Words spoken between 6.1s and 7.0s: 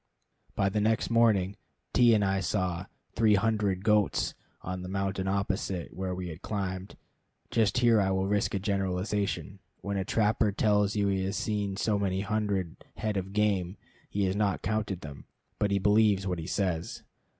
we had climbed.